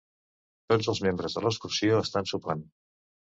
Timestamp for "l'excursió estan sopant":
1.47-2.65